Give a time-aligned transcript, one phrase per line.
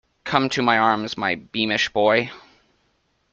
[0.23, 2.31] Come to my arms, my beamish boy!